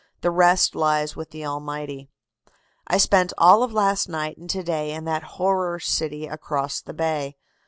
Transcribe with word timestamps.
The 0.21 0.31
rest 0.31 0.73
lies 0.73 1.15
with 1.15 1.29
the 1.29 1.45
Almighty. 1.45 2.09
"I 2.87 2.97
spent 2.97 3.33
all 3.37 3.61
of 3.61 3.71
last 3.71 4.09
night 4.09 4.35
and 4.35 4.49
to 4.49 4.63
day 4.63 4.93
in 4.93 5.05
that 5.05 5.21
horror 5.37 5.79
city 5.79 6.25
across 6.25 6.81
the 6.81 6.91
bay. 6.95 7.37